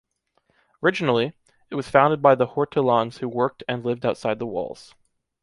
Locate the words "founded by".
1.87-2.33